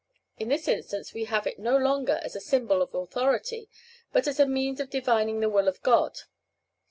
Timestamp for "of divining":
4.79-5.41